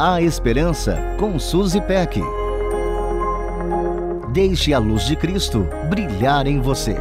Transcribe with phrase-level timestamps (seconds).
[0.00, 2.20] A Esperança com Suzy Peck.
[4.32, 6.94] Deixe a luz de Cristo brilhar em você.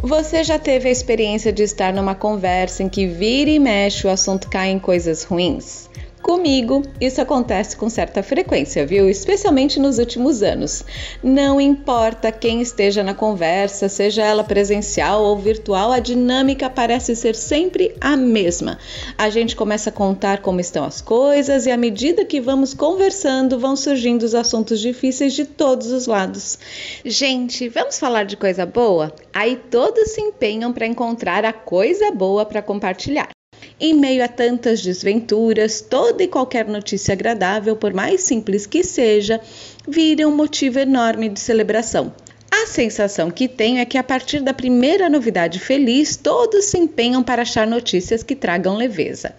[0.00, 4.10] Você já teve a experiência de estar numa conversa em que vira e mexe o
[4.10, 5.90] assunto cai em coisas ruins?
[6.24, 9.10] Comigo, isso acontece com certa frequência, viu?
[9.10, 10.82] Especialmente nos últimos anos.
[11.22, 17.34] Não importa quem esteja na conversa, seja ela presencial ou virtual, a dinâmica parece ser
[17.34, 18.78] sempre a mesma.
[19.18, 23.58] A gente começa a contar como estão as coisas e à medida que vamos conversando,
[23.58, 26.58] vão surgindo os assuntos difíceis de todos os lados.
[27.04, 29.14] Gente, vamos falar de coisa boa?
[29.30, 33.33] Aí todos se empenham para encontrar a coisa boa para compartilhar.
[33.80, 39.40] Em meio a tantas desventuras, toda e qualquer notícia agradável, por mais simples que seja,
[39.86, 42.12] vira um motivo enorme de celebração.
[42.52, 47.20] A sensação que tenho é que a partir da primeira novidade feliz, todos se empenham
[47.20, 49.34] para achar notícias que tragam leveza.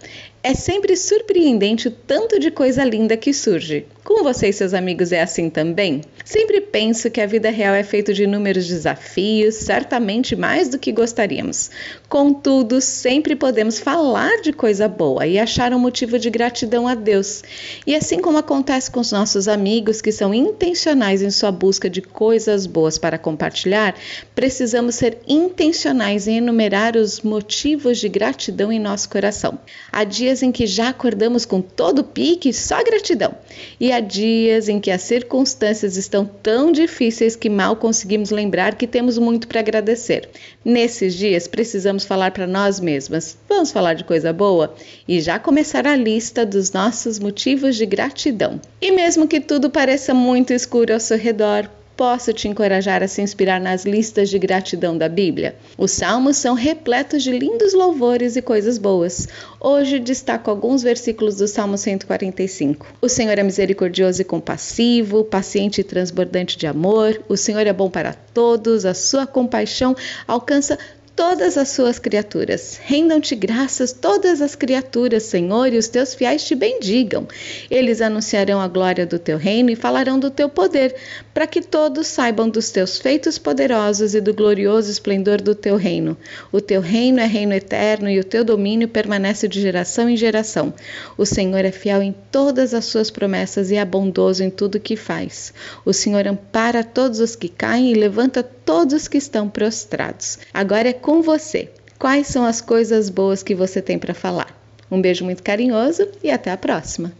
[0.48, 3.84] É sempre surpreendente o tanto de coisa linda que surge.
[4.04, 6.02] Com você e seus amigos é assim também?
[6.24, 10.92] Sempre penso que a vida real é feita de inúmeros desafios, certamente mais do que
[10.92, 11.72] gostaríamos.
[12.08, 17.42] Contudo, sempre podemos falar de coisa boa e achar um motivo de gratidão a Deus.
[17.84, 22.00] E assim como acontece com os nossos amigos que são intencionais em sua busca de
[22.00, 23.96] coisas boas para compartilhar,
[24.36, 29.58] precisamos ser intencionais em enumerar os motivos de gratidão em nosso coração.
[29.90, 33.34] Há dias dias em que já acordamos com todo o pique, só gratidão.
[33.80, 38.86] E há dias em que as circunstâncias estão tão difíceis que mal conseguimos lembrar que
[38.86, 40.28] temos muito para agradecer.
[40.64, 44.74] Nesses dias, precisamos falar para nós mesmas: vamos falar de coisa boa?
[45.08, 48.60] E já começar a lista dos nossos motivos de gratidão.
[48.80, 53.22] E mesmo que tudo pareça muito escuro ao seu redor, posso te encorajar a se
[53.22, 55.56] inspirar nas listas de gratidão da Bíblia.
[55.78, 59.26] Os salmos são repletos de lindos louvores e coisas boas.
[59.58, 62.86] Hoje destaco alguns versículos do Salmo 145.
[63.00, 67.22] O Senhor é misericordioso e compassivo, paciente e transbordante de amor.
[67.28, 69.96] O Senhor é bom para todos, a sua compaixão
[70.28, 70.78] alcança
[71.16, 72.78] todas as suas criaturas.
[72.84, 77.26] Rendam-te graças todas as criaturas, Senhor, e os teus fiéis te bendigam.
[77.70, 80.94] Eles anunciarão a glória do teu reino e falarão do teu poder,
[81.32, 86.18] para que todos saibam dos teus feitos poderosos e do glorioso esplendor do teu reino.
[86.52, 90.74] O teu reino é reino eterno e o teu domínio permanece de geração em geração.
[91.16, 94.96] O Senhor é fiel em todas as suas promessas e é bondoso em tudo que
[94.96, 95.54] faz.
[95.82, 100.38] O Senhor ampara todos os que caem e levanta todos os que estão prostrados.
[100.52, 101.70] Agora é com você.
[101.98, 104.54] Quais são as coisas boas que você tem para falar?
[104.90, 107.12] Um beijo muito carinhoso e até a próxima.